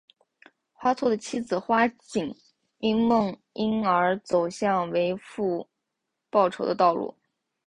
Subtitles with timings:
[0.73, 2.33] 花错的妻子花景
[2.79, 5.69] 因梦因而走向为夫
[6.31, 7.15] 复仇的道路。